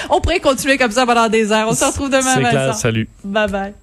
On 0.08 0.22
pourrait 0.22 0.40
continuer 0.40 0.78
comme 0.78 0.90
ça 0.90 1.04
pendant 1.04 1.28
des 1.28 1.52
heures. 1.52 1.68
On 1.68 1.74
se 1.74 1.84
retrouve 1.84 2.08
demain. 2.08 2.34
C'est 2.34 2.40
clair. 2.40 2.74
Salut. 2.74 3.08
Bye 3.22 3.50
bye. 3.50 3.74